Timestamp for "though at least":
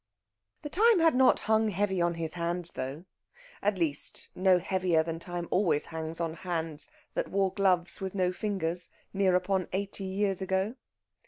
2.71-4.29